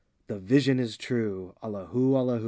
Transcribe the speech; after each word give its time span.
The 0.25 0.39
vision 0.39 0.79
is 0.79 0.97
true, 0.97 1.53
Allahu, 1.63 2.15
Allahu! 2.17 2.39